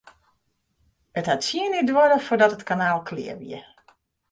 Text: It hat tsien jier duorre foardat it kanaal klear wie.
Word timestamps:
It 1.19 1.29
hat 1.31 1.41
tsien 1.43 1.75
jier 1.77 1.85
duorre 1.87 2.17
foardat 2.27 2.55
it 2.57 2.67
kanaal 2.69 2.99
klear 3.09 3.37
wie. 3.41 3.61